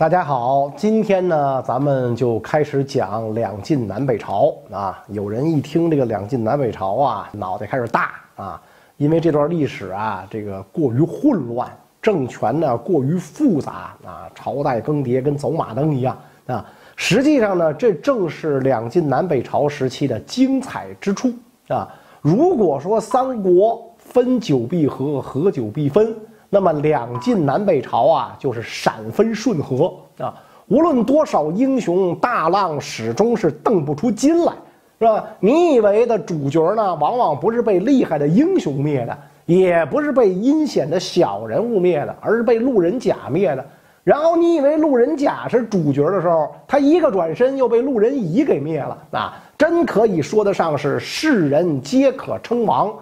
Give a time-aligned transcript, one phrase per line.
[0.00, 5.04] 大家好，今天呢，咱们就开始讲两晋南北朝啊。
[5.08, 8.62] 有人一听这个两晋南北朝啊，脑袋开始大啊，
[8.96, 16.64] 因为这段历史啊，这个过于混乱，政权呢过于复杂啊，朝代更迭跟走马灯一样啊。
[16.96, 21.30] 实际上呢，这正是两晋南北朝时期的精彩之处
[21.68, 21.86] 啊。
[22.22, 26.16] 如果说三国分久必合，合久必分，
[26.50, 30.34] 那么两晋南北朝啊，就是闪分顺合啊。
[30.66, 34.52] 无论多少英雄大浪，始终是瞪不出金来，
[34.98, 35.24] 是吧？
[35.38, 43.64] 你以为的主角呢，往往不是被厉害的英雄灭的，也不是被阴险的小人物灭的，而是被路人甲灭的。
[44.02, 49.34] 然后你以为路人甲是主角的时候，他一个转身又被路人乙给灭了啊！
[49.58, 52.92] 真可以说得上是世人皆可称王。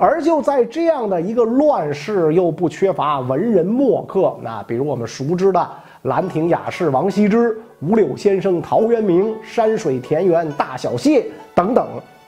[0.00, 5.68] 而就在这样的一个乱世，又不缺乏文人墨客，那比如我们熟知的
[6.02, 11.84] 兰亭雅士王羲之、五柳先生陶渊明、山水田园大小谢等等，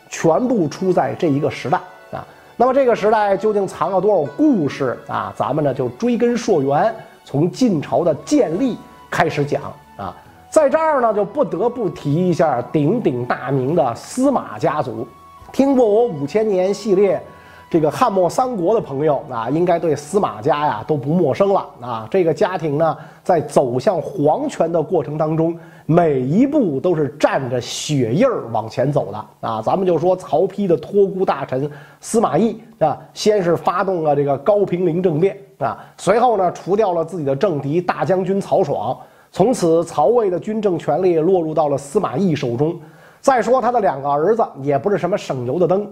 [0.09, 1.79] 全部出在这一个时代
[2.11, 2.27] 啊。
[2.57, 5.33] 那么这个时代究竟藏了多少故事啊？
[5.37, 6.93] 咱们呢就追根溯源。
[7.25, 8.77] 从晋朝的建立
[9.09, 9.63] 开始讲
[9.97, 10.13] 啊，
[10.49, 15.07] 在这儿呢就不得不提一下鼎鼎大名的司马家族。
[15.53, 17.23] 听过我五千年系列
[17.71, 22.09] 这个汉末三国的朋友啊，应该对司马家呀都不陌生了啊。
[22.11, 29.63] 这个家庭呢，在走向皇权的过程当中，每一步都是蘸着血印儿往前走的啊。
[29.63, 35.39] 咱们就说曹丕的托孤大臣司马懿啊，先是发动了这个高平陵政变。
[35.59, 38.99] 啊，随后呢，除掉了自己的政敌大将军曹爽，
[39.31, 42.75] 从此曹魏的军政权力落入到了司马懿手中。
[43.21, 45.87] 再说他的两个儿子也不是什么省油的灯，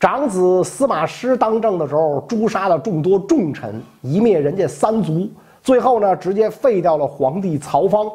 [0.00, 5.28] 长子司马师当政的时候诛杀了众多重臣，一灭人家三族，
[5.62, 8.06] 最后呢，直接废掉了皇帝曹芳。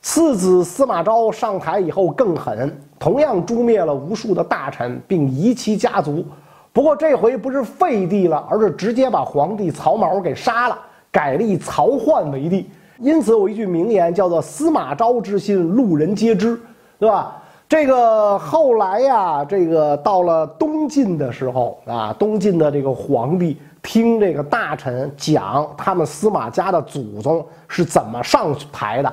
[0.00, 6.24] 次子司马昭上台以后更狠，同样诛灭了无数的大臣，并夷其家族。
[6.72, 10.78] 不过这回不是废帝了，而是直接把皇帝曹髦给杀了，
[11.10, 12.68] 改立曹奂为帝。
[12.98, 16.60] 因此有一句名言叫做“司马昭之心，路人皆知”，
[16.98, 17.42] 对吧？
[17.68, 29.12] 这个后来呀，这个到了东晋的时候啊，东晋的这个皇帝听这个大臣讲他们司马家的祖宗是怎么上台的。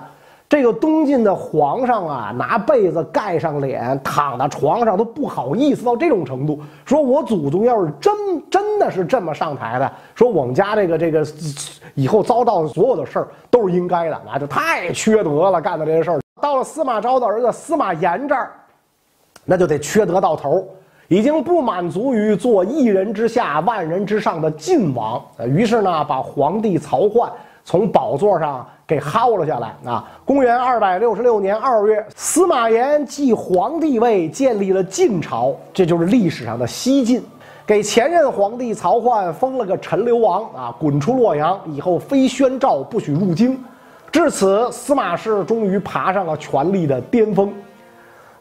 [0.50, 6.59] 这个东晋的皇上啊，拿被子盖上脸，躺在床上都不好意思到这种程度。
[6.84, 8.13] 说我祖宗要是真
[8.50, 11.25] 真的是这么上台的，说我们家这个这个
[11.95, 16.19] 以后遭到的所有的事儿都是应该的，那就太缺德了，干的这些事儿。
[16.41, 18.52] 到了司马昭的儿子司马炎这儿，
[19.46, 20.68] 那就得缺德到头，
[21.07, 27.31] 已经不满足于做一人之下万人之上的晋王，于是呢，把皇帝曹奂
[27.63, 28.68] 从宝座上。
[28.88, 30.06] 给薅了下来啊！
[30.25, 37.23] 公元二百六十六年二月，司马炎继皇帝位，建立了晋朝，这就是历史上的西晋。
[37.66, 43.58] 给前任皇帝曹奂封了个陈留王啊，滚出洛阳，以后非宣诏不许入京。
[44.11, 47.51] 至此，司马氏终于爬上了权力的巅峰。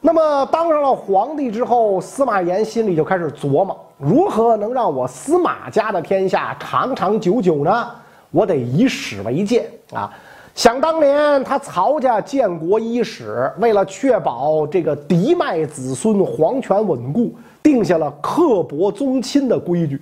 [0.00, 7.88] 那么，当上了皇帝之后，司马炎心里就开始琢磨：如何能让我司马家的天下长长久久呢？
[8.30, 10.10] 我得以史为鉴啊！
[10.54, 17.32] 想当年，他曹家建国伊始，为了确保这个嫡脉子孙皇权稳固，
[17.62, 20.00] 定下了刻薄宗亲的规矩。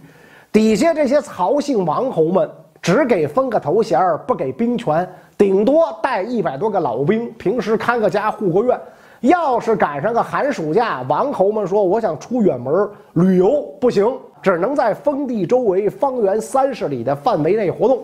[0.51, 2.51] 底下这些曹姓王侯们，
[2.89, 5.07] 只给封个头衔不给兵权，
[5.37, 8.81] 顶多带一百多个老兵，平时看个家护个院。
[9.21, 17.99] 要是赶上个寒暑假，王侯们说我想出远门旅游，不行，只能在封地周围方圆三十里的范围内活动。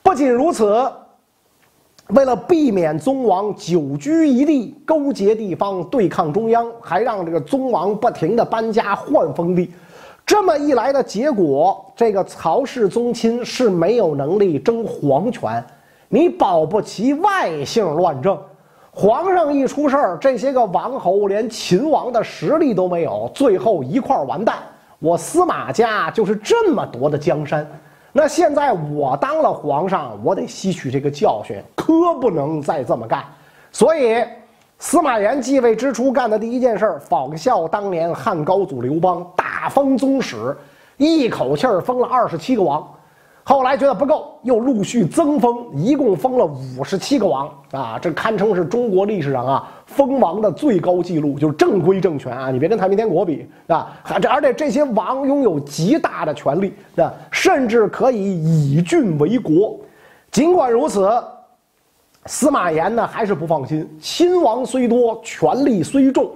[0.00, 0.88] 不仅如此。
[2.08, 9.72] 为了避免宗王久居一地，勾结地方对抗中央，还让这个宗王不停的搬家换封地，
[10.26, 15.62] 这么一来的结果，这个曹氏宗亲是没有能力争皇权，
[16.08, 18.38] 你保不齐外姓乱政，
[18.90, 24.56] 皇上一出事儿，这些个王侯连秦王的实力都没有，最后一块完蛋。
[24.98, 27.66] 我司马家就是这么夺的江山。
[28.10, 33.22] 那现在我当了皇上，我得吸取这个教训，可不能再这么干。
[33.70, 34.24] 所以，
[34.78, 40.56] 司马炎继位之初干的第一件事，仿效当年汉高祖刘邦，大封宗室，
[40.96, 42.86] 一口气儿封了二十七个王。
[43.46, 47.98] 后来觉得不够，又陆续增封，一共封了五十七个王啊！
[48.00, 52.50] 这堪称是中国历史上啊封王的最高纪录，就是正规政权啊！
[52.50, 53.94] 你别跟太平天国比啊！
[54.18, 59.78] 这而且这些王拥有极大的权力啊，甚至可以以郡为国。
[60.30, 61.06] 尽管如此，
[62.24, 66.30] 司马炎呢还是不放心，亲王虽多，权力虽重，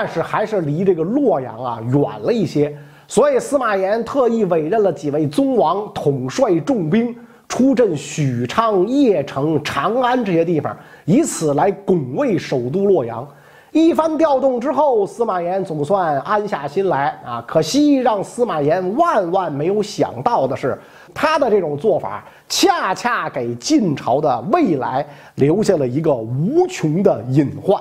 [0.00, 2.74] 但是还是离这个洛阳啊远了一些。
[3.06, 7.14] 所以司马炎特意委任了几位宗王统帅重兵，
[7.46, 10.74] 出镇许昌、邺城、长安这些地方，
[11.04, 13.28] 以此来拱卫首都洛阳。
[13.72, 17.44] 一番调动之后，司马炎总算安下心来啊！
[17.46, 20.78] 可惜让司马炎万万没有想到的是，
[21.12, 27.78] 他的这种做法恰恰给晋朝的未来留下了一个无穷的隐患。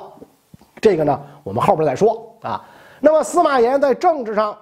[0.82, 2.64] 这个呢，我们后边再说啊。
[3.00, 4.58] 那么司马炎在政治上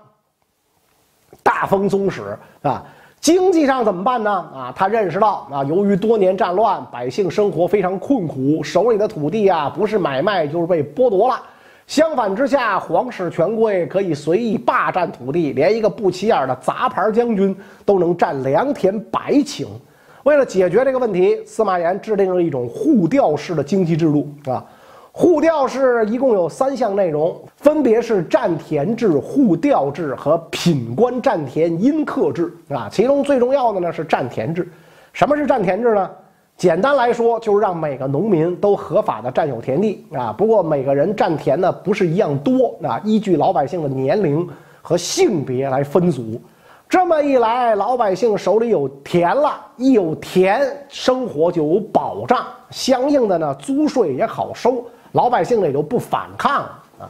[1.43, 2.83] 大封宗室啊。
[3.19, 4.31] 经济上怎么办呢？
[4.31, 11.41] 啊，他认识到啊，由于多年战乱，百姓生活非常困苦，手里的土地啊，不是买卖就是被剥夺了。
[11.87, 17.53] 相反之下，皇室权贵可以随意霸占土地，连一个不起眼的杂牌将军
[17.83, 19.65] 都能占良田百顷。
[20.23, 24.63] 为了解决这个问题，司马炎制定了一种互调式的经济制度啊。
[25.19, 32.87] 互调制一共有三项内容，分别是占田制、互调制和品官占田因课制啊。
[32.91, 34.71] 其中最重要的呢是占田制。
[35.13, 36.07] 什么是占田制呢？
[36.55, 40.31] 简单来说就是让每个农民都合法的占有田地啊。
[40.31, 44.47] 不过每个人占田呢不是一样多啊，依据老百姓的年龄
[44.83, 46.39] 和性别来分组。
[46.89, 54.85] 这么一来，老百姓手里有田了，一有田，生活就有保障，相应的呢租税也好收。
[55.11, 57.09] 老百姓呢也就不反抗了啊，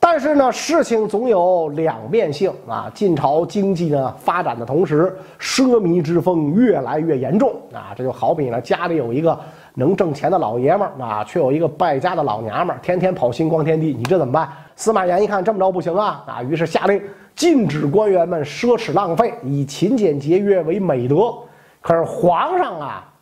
[0.00, 2.90] 但是呢，事情总有两面性啊。
[2.92, 7.94] 晋朝经济呢发展的同时，奢靡之风越来越严重啊。
[7.96, 9.38] 这就好比呢，家里有一个
[9.74, 14.48] 能挣钱的老爷们儿啊，却有一个败家的老娘们儿，天天跑星光天地，你这怎么办？
[14.76, 17.02] 司马炎一看这么着不行啊啊，于是下令
[17.34, 21.32] 禁止官员们奢侈浪费，以勤俭节约为美德。
[21.80, 23.12] 可是皇上啊，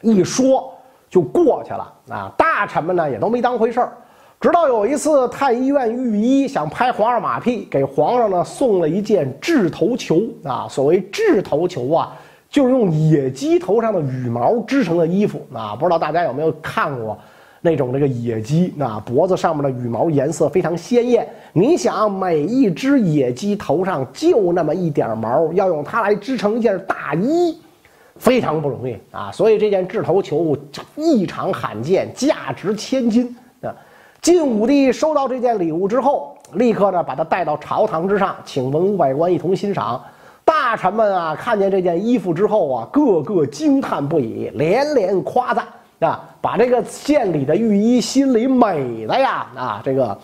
[0.00, 0.70] 一说。
[1.10, 2.32] 就过去了啊！
[2.36, 3.92] 大臣们呢也都没当回事儿，
[4.40, 10.66] 直到有一次太医院御医想拍皇上马屁，给皇上呢送了一件雉头球啊。
[10.68, 12.12] 所谓雉头球啊，
[12.50, 15.76] 就是用野鸡头上的羽毛织成的衣服啊。
[15.76, 17.16] 不知道大家有没有看过
[17.64, 21.26] 那种这个野鸡啊，脖子上面的羽毛颜色非常鲜艳。
[21.54, 27.58] 你想，每一只野鸡头上就那么一点毛，要用它来织成一件大衣。
[28.16, 30.54] 非常不容易啊，所以这件雉头球
[30.94, 33.74] 异常罕见，价值千金啊！
[34.20, 40.00] 晋武帝收到这件礼物之后，立刻呢把它带到朝堂之上，请文武百官一同欣赏。
[40.44, 45.64] 大臣们啊，看见这件衣服之后啊，个个惊叹不已，连连夸赞
[46.04, 50.16] 啊，把这个献礼的御医心里美的呀啊，这个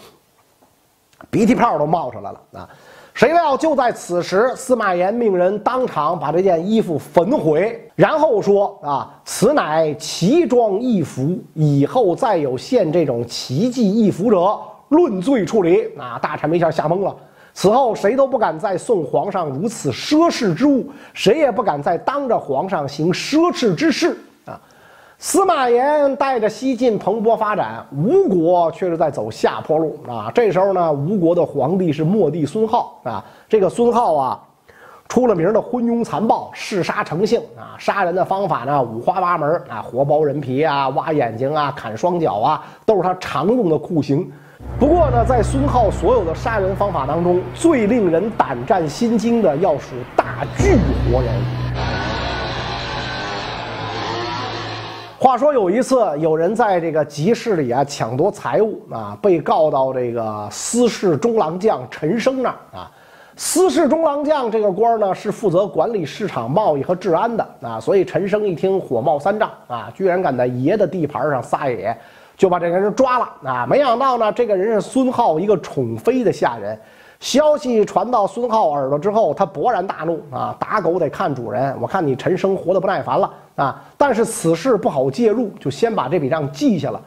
[1.31, 2.69] 鼻涕泡都冒出来了啊！
[3.13, 17.15] 谁料就在此时，司马炎命人当场把这件衣服焚毁，然后说：“啊，此乃奇装异服，以后再有献这种奇迹异服者，论罪处理。”啊，大臣们一下吓懵了。
[17.53, 24.17] 此后谁都不敢再送皇上如此奢侈之物，谁也不敢再当着皇上行奢侈之事。
[25.23, 30.33] 司马炎带着西晋蓬勃发展，吴国却是在走下坡路啊！
[30.35, 33.23] 这时候呢，吴国的皇帝是末帝孙皓啊。
[33.47, 34.41] 这个孙皓啊，
[35.11, 37.77] 出了名的昏庸残暴，嗜杀成性啊。
[37.79, 44.27] 杀人的方法呢，五花八门啊，活剥人皮啊，挖眼睛啊，砍双脚啊，都是他常用的酷刑。
[44.79, 50.79] 不过呢，在孙皓所有的杀人方法当中，最令人胆战心惊的，要数大锯
[51.13, 51.31] 活人。
[55.23, 62.91] 话说有一次，有人在这个集市里啊抢夺财物啊，被告到这个司事中郎将陈升那儿啊。
[63.37, 67.79] 司事中郎将这个官呢，是负责管理市场贸易和治安的啊。
[67.79, 71.95] 所以陈升一听火冒三丈啊，居然敢在爷的地盘上撒野，
[72.35, 73.67] 就把这个人抓了啊。
[73.67, 76.81] 没想到呢，这个人是孙浩一个宠妃的下人。
[77.21, 80.57] 消息传到孙浩耳朵之后，他勃然大怒啊！
[80.59, 83.85] 打狗得看主人，我看你陈生活得不耐烦了啊！
[83.99, 87.01] 但是此事不好介入，就先把这笔账记下了。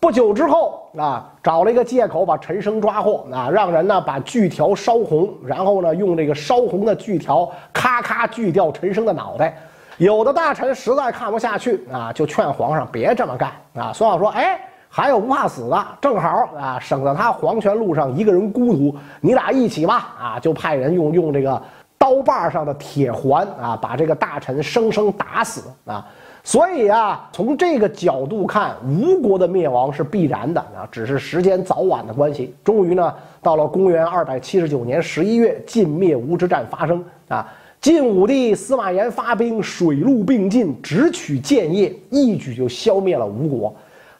[0.00, 9.54] 不久之后啊，找了一个借口把陈生抓获啊，让人呢把锯条烧红，然后呢用这个烧红的锯条咔咔锯掉陈生的脑袋。
[9.98, 13.92] 有的大臣实在看不下去啊，就劝皇上别这么干啊。
[13.92, 18.94] 孙浩说：“哎。”还有不怕死的，正好啊，省得他黄泉路上一个人孤独。
[19.20, 21.62] 你俩一起吧，啊，就派人用用这个
[21.98, 26.04] 刀把上的铁环啊，把这个大臣生生打死啊。
[26.42, 32.54] 所以啊，从这个角度看，吴国的灭亡是必然的啊，只是时间早晚的关系。
[32.64, 37.46] 终于呢，到了公元二百七十九年十一月，晋灭吴之战发生啊。
[37.80, 43.72] 晋武帝司马炎发兵，水陆并进，直取建业，一举就消灭了吴国。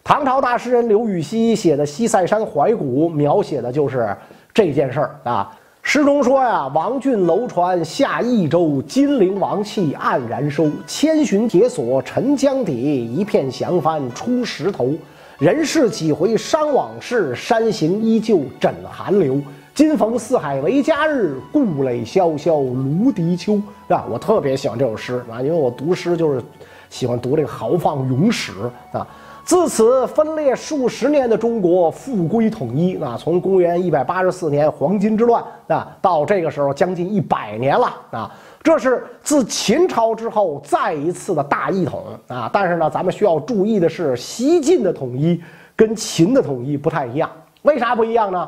[0.08, 4.16] 唐朝大诗人刘禹锡写的《西塞山怀古》，描写的就是
[4.54, 5.54] 这件事儿啊。
[5.82, 10.70] 诗中说呀：“王浚楼船下益州，金陵王气黯然收。
[10.86, 12.72] 千寻铁锁沉江底，
[13.14, 14.94] 一片降帆出石头。
[15.38, 19.38] 人世几回伤往事，山行依旧枕寒流。”
[19.74, 23.60] 今逢四海为家日，故垒萧萧芦荻秋。
[23.88, 26.42] 啊，我特别喜欢这首诗啊，因为我读诗就是
[26.88, 28.52] 喜欢读这个豪放咏史
[28.90, 29.06] 啊。
[29.49, 38.31] 自此分裂数十年的中国复归统一啊，从公元一百八十四年黄巾之乱啊，到这个时候将近一百年了啊。
[38.62, 42.50] 这是自秦朝之后再一次的大一统啊。
[42.52, 45.43] 但是呢，咱们需要注意的是，西晋的统一
[45.75, 47.31] 跟秦的统一不太一样。
[47.62, 48.47] 为啥不一样呢？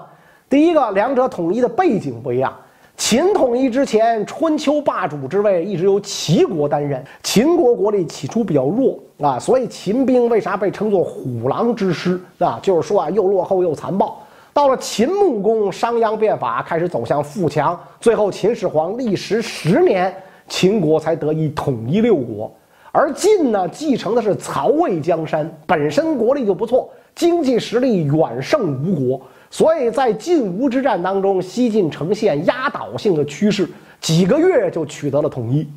[0.51, 2.55] 第一个，两者统一的背景不一样。
[3.01, 7.03] 秦统一之前，春秋霸主之位一直由齐国担任。
[7.23, 12.61] 秦国国力起初比较弱啊，所以秦兵为啥被称作虎狼之师啊？
[12.63, 14.21] 就是说啊，又落后又残暴。
[14.53, 20.15] 到了秦穆公商鞅变法，开始走向富强，最后秦始皇历时十年，
[20.47, 22.53] 秦国才得以统一六国。
[22.93, 29.23] 而晋呢，继承的是曹魏江山，本身国力就不错，经济实力远胜吴国。
[29.51, 33.69] 所以在晋吴之战当中，西晋呈现压倒性的趋势，
[34.01, 35.69] 几个月就取得了统一。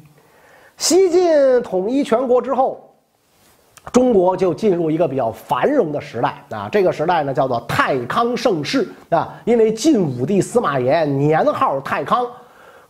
[0.77, 2.93] 西晋统一全国之后，
[3.91, 6.69] 中国就进入一个比较繁荣的时代啊。
[6.71, 12.27] 这个时代呢，叫做太康盛世啊，因为晋武帝司马炎年号太康，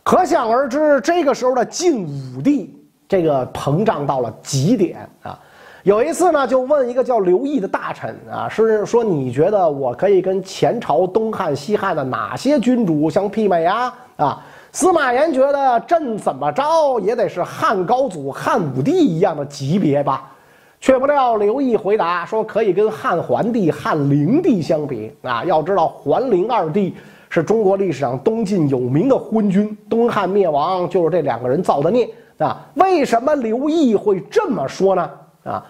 [0.02, 5.40] 可想而知，这个时候的晋武帝这个膨胀到了极点啊。
[5.84, 13.92] 有一次呢，就问一个叫刘毅的大臣啊，是说你觉得我可以跟前朝东汉、西汉的哪些君主相媲美呀？
[14.16, 20.32] 啊，司马炎觉得朕怎么着也得是汉高祖、汉武帝一样的级别吧，
[20.80, 25.44] 却不料刘毅回答说可以跟汉桓帝、汉灵帝相比啊。
[25.44, 26.94] 要知道桓灵二帝
[27.28, 32.58] 是中国历史上东晋有名的昏君，东汉灭亡就是这两个人造的孽啊。
[32.76, 35.10] 为什么刘毅会这么说呢？
[35.44, 35.62] 啊？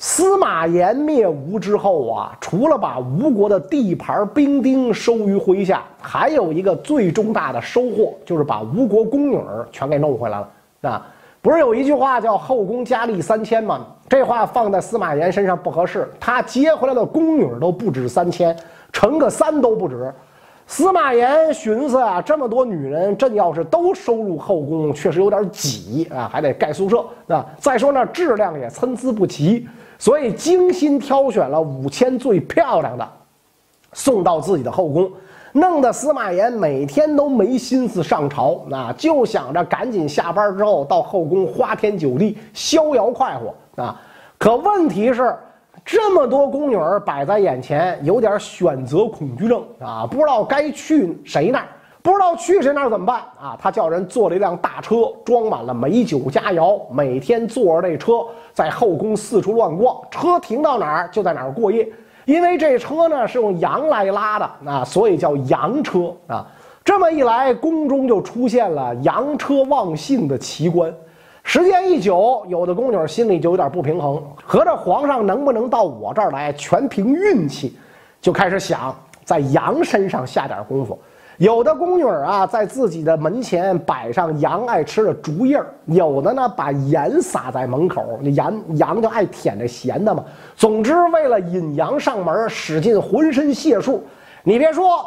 [0.00, 9.40] 司马炎灭吴之后啊，除了把吴国的地盘兵丁收于麾下，还有一个最重大的收获，就是把吴国宫女
[9.72, 10.48] 全给弄回来了。
[10.82, 11.04] 啊，
[11.42, 13.84] 不是有一句话叫“后宫佳丽三千”吗？
[14.08, 18.56] 这话放在司马炎身上不合适，他接回来的宫女都不止三千，
[18.92, 20.14] 乘个三都不止。
[20.68, 27.44] 司马炎寻思啊，这么多女人，朕要是都收入后宫，确实有点挤啊，还得盖宿舍啊。
[27.58, 29.66] 再说那质量也参差不齐。
[29.98, 33.08] 所以精心挑选了五千最漂亮的，
[33.92, 35.10] 送到自己的后宫，
[35.52, 44.00] 弄得司马炎每天都没心思上朝，啊就想着赶紧下班之后到后宫花天酒地，逍遥快活啊！
[44.38, 45.34] 可问题是，
[45.84, 51.66] 这么多宫女儿摆在眼前，有点选择恐惧症啊，不知道该去谁那儿。
[52.02, 53.56] 不知道去谁那儿怎么办啊？
[53.60, 61.86] 他叫人坐了一辆大车，装满了美酒佳肴，每天坐着这车在后宫四处乱逛，车停到哪儿就在哪儿过夜。
[62.24, 66.46] 因为这车呢是用羊来拉的啊，所以叫羊车啊。
[66.84, 70.92] 这么一来，宫中就出现了羊车忘性的奇观。
[71.42, 77.76] 时间一久，有的宫女心里就有点不平衡，合着皇上能不能到我这儿来，全凭运气，
[78.20, 80.98] 就开始想在羊身上下点功夫。
[81.38, 90.24] 有的宫女啊，在自己的门前摆上羊爱吃的竹叶有的呢，把盐撒在门口，那羊羊就爱舔着咸的嘛。
[90.56, 94.02] 总之，为了引羊上门，使尽浑身解数。
[94.42, 95.06] 你别说，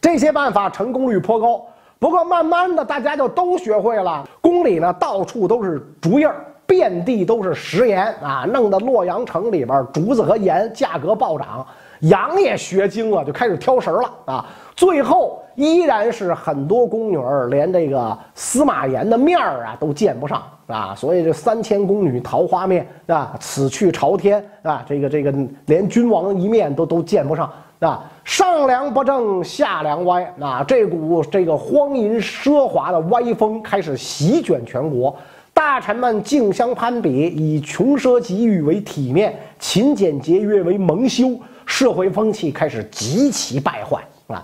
[0.00, 1.62] 这些办法成功率颇高。
[1.98, 4.26] 不过，慢慢的，大家就都学会了。
[4.40, 6.26] 宫里呢，到处都是竹叶
[6.64, 11.66] 遍地都是食盐啊，弄得洛阳城里边竹子和盐价格暴涨。
[12.00, 14.46] 羊也学精了，就开始挑食了啊！
[14.76, 25.34] 最后依然是很多宫女儿连这个司马炎的面儿啊都见不上啊，所以这三千宫女桃花面啊，此去朝天啊，这个这个
[25.66, 27.50] 连君王一面都都见不上
[27.80, 28.04] 啊！
[28.22, 35.16] 上梁不正下梁歪啊，这股这个荒淫奢华的歪风开始席卷全国，
[35.52, 41.30] 大臣们竞相攀比，以穷奢极欲为体面，勤俭节约为蒙羞。
[41.68, 44.42] 社会风气开始极其败坏啊！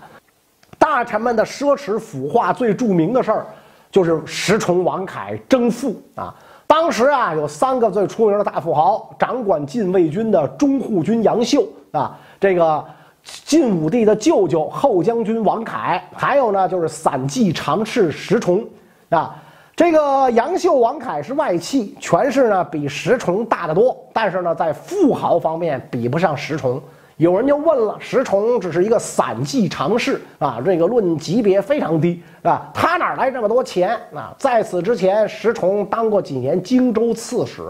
[0.77, 3.47] 大臣们的奢侈腐化最著名的事儿，
[3.91, 6.33] 就是石崇、王凯争富啊。
[6.67, 12.85] 当时啊，有三个最出名的大富豪，掌管禁卫军的中护军杨秀啊，这个
[13.23, 18.63] 晋武帝的舅舅后将军王凯，还有呢就是散骑常侍石崇
[19.09, 19.35] 啊。
[19.75, 26.79] 这个杨秀、王凯是外戚，权势呢比石崇大得多，但是呢在富豪方面比不上石崇。
[27.17, 34.35] 有人就问了：石崇只是一个散骑常侍啊，这个论级别非常低啊，他哪来这么多钱啊？
[34.37, 37.61] 在此之前，石崇当过几年荆州刺史，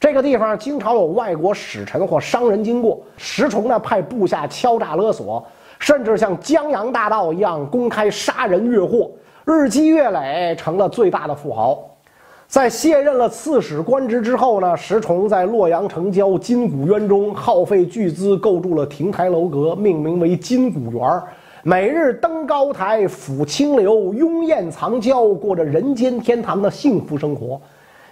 [0.00, 5.46] 这个地方经常有外国使臣或商人经过，石崇呢派部下敲诈勒索，
[5.78, 9.08] 甚至像江洋大盗一样公开杀人越货。
[9.44, 11.89] 日积月累，成了最大的富豪。
[12.50, 21.22] 在卸任了刺史官职之后呢，石崇在洛阳城郊金谷渊中耗费巨资构筑了亭台楼阁，命名为金谷园
[21.62, 27.60] 每日登高台，抚清流，拥燕藏娇，过着人间天堂的幸福生活。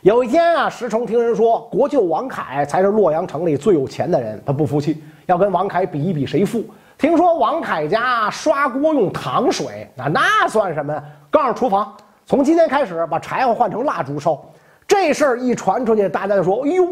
[0.03, 6.65] 有一天啊，石崇听人说国舅王凯才是洛阳城里最有钱的人，他不服气，要跟王凯比一比谁富。
[6.97, 11.03] 听说王凯家刷锅用糖水，那那算什么呀？
[11.29, 11.93] 告诉厨房，
[12.29, 14.39] 从今天开始把柴火换成蜡烛烧。
[14.87, 16.87] 这事儿一传出去，大家就说：“哎呦，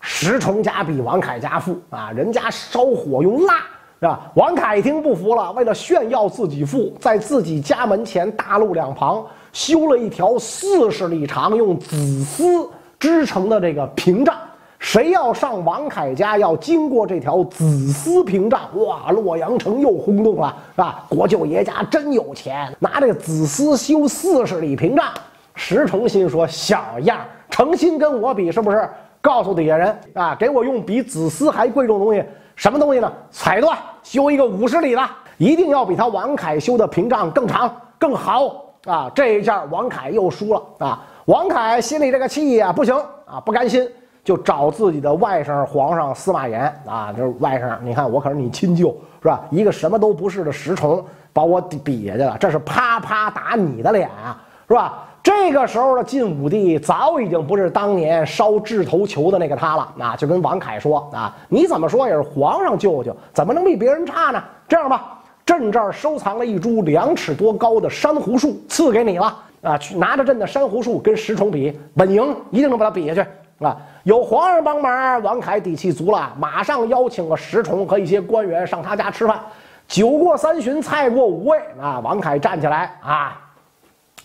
[0.00, 2.10] 石崇家比王凯家富啊！
[2.12, 3.56] 人家烧火用蜡，
[4.00, 12.66] 是吧？”王凯一听不服了，为了炫耀自己富，在自己家门前大路两旁修了一条四十里长、用紫丝
[12.98, 14.34] 织成的这个屏障。
[14.84, 19.10] 谁要上王凯家，要经过这条紫丝屏障，哇！
[19.12, 21.02] 洛阳城又轰动了，是吧？
[21.08, 25.06] 国舅爷家真有钱，拿这个紫丝修四十里屏障。
[25.54, 28.86] 石崇心说：“小样，诚心跟我比是不是？
[29.22, 32.22] 告诉底下人啊，给我用比紫丝还贵重的东西，
[32.54, 33.10] 什么东西呢？
[33.30, 35.00] 彩缎，修一个五十里的，
[35.38, 39.10] 一定要比他王凯修的屏障更长更好啊！
[39.14, 41.02] 这一下王凯又输了啊！
[41.24, 43.88] 王凯心里这个气呀，不行啊，不甘心。”
[44.24, 48.88] 就找自己的外甥皇上司马炎啊，就是外甥，你看我可是你亲舅，
[49.20, 49.42] 是吧？
[49.50, 55.04] 一个什么都不是的石崇把我比下去了，这是啪啪打你的脸啊，是吧？
[55.22, 64.42] 这个时候的晋武帝早已经不是当年烧掷头球的那个他了，啊，就跟王凯说啊，你怎么说也是皇上舅舅，怎么能比别人差呢？
[64.66, 73.26] 这样吧，朕这儿收藏了一株两尺多高的珊瑚树，赐给你了啊，去拿着朕的珊瑚树跟石崇比，稳赢，一定能把他比下去。
[73.60, 79.40] 啊，有皇上帮忙，王凯底气足了，马上邀请了石崇和一些官员上他家吃饭。
[79.88, 83.40] 酒过三巡，菜过五味，啊，王凯站起来啊，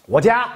[0.05, 0.49] 我家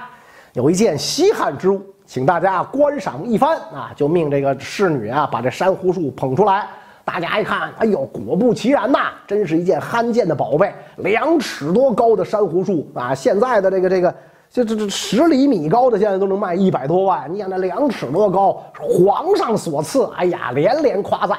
[0.52, 6.66] 有一件稀罕之物，请大家观赏一番啊，就命这个侍女啊把这珊瑚树捧出来。
[7.02, 14.14] 大家一看，哎呦，果不其然呐，真是一件罕见的宝贝，两尺多高的珊瑚树啊，现在的这个这个。
[14.54, 17.26] 这这这十厘米高的，现在都能卖一百多万。
[17.28, 21.36] 你想那两尺多高，皇上所赐，哎呀，连连夸赞。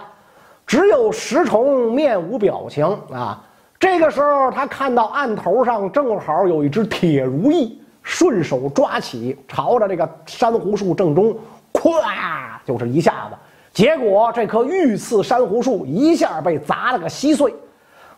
[0.67, 3.41] 只有石崇面无表情啊。
[3.79, 11.33] 这个时候，他看到案头上正好有一只铁如意，顺手抓起，朝着这个珊瑚树正中，
[11.71, 12.01] 咵
[12.65, 13.37] 就是一下子。
[13.71, 17.55] 结果这棵御赐珊瑚树一下被砸了个稀碎。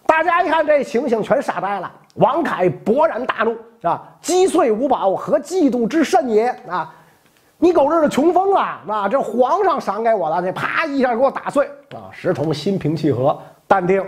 [0.08, 1.92] 大家一看这情形，全傻呆了。
[2.18, 6.48] 王凯勃然大怒，啊，击碎五宝，何嫉妒之甚也？
[6.68, 6.94] 啊，
[7.58, 8.60] 你狗日的穷疯了！
[8.88, 11.66] 啊，这皇上赏给我的，你啪一下给我打碎！
[11.96, 14.04] 啊，石崇心平气和，淡定，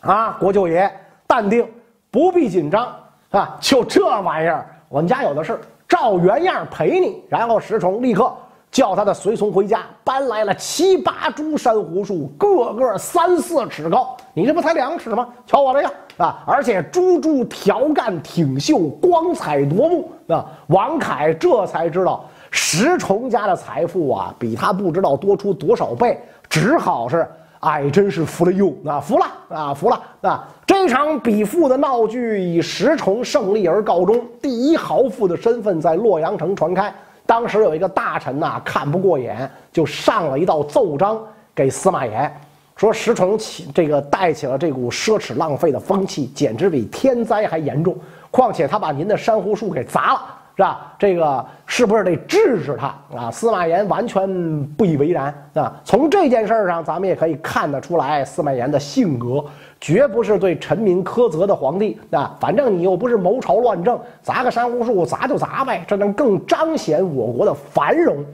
[0.00, 0.90] 啊，国舅爷，
[1.26, 1.66] 淡定，
[2.10, 2.94] 不必紧张，
[3.30, 7.22] 啊，就这玩意儿，我们家有的是，照原样赔你。
[7.28, 8.32] 然后石崇立刻。
[8.70, 14.16] 叫他的随从回家，搬来了七八株珊瑚树，个个三四尺高。
[14.32, 15.26] 你这不才两尺吗？
[15.44, 16.42] 瞧我这个啊！
[16.46, 20.44] 而且株株条干挺秀，光彩夺目啊！
[20.66, 27.26] 王凯这才知道石崇家的财富啊，比他不知道多出多少倍，只好是
[27.60, 30.46] 哎，真是服了又啊，服了啊，服了啊！
[30.66, 36.92] 这场比富的闹剧以石崇胜利而告终，第一豪富的身份在洛阳城传开。
[37.24, 41.18] 当时有一个大臣呐，看不过眼，就上了一道奏章
[41.54, 42.34] 给司马炎，
[42.80, 47.94] 说石崇起这个带起了这股奢侈浪费的风气，简直比天灾还严重。
[48.30, 50.22] 况且他把您的珊瑚树给砸了，
[50.56, 50.94] 是吧？
[50.98, 53.30] 这个是不是得治治他啊？
[53.30, 55.78] 司马炎完全不以为然啊。
[55.84, 59.44] 从这件事上，咱们也可以看得出来司马炎的性格。
[59.78, 62.34] 绝不是对臣民苛责的皇帝啊！
[62.40, 68.24] 反正你又不是谋朝乱政，砸个珊瑚树砸就砸呗，这能更彰显我国的繁荣。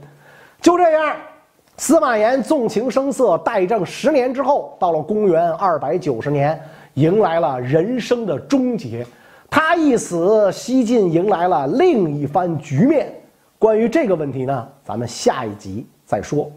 [0.61, 1.15] 就这样，
[1.79, 6.59] 司马炎纵情声色，代政十年之后，到了公元二百九十年，
[6.95, 9.05] 迎来了人生的终结。
[9.47, 13.13] 他一死，西晋迎来了另一番局面。
[13.59, 16.51] 关于这个问题呢，咱们下一集再说。